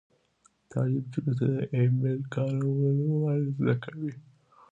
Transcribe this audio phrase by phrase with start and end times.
[0.71, 1.43] تعلیم نجونو ته د
[1.75, 4.11] ای میل کارول ور زده کوي.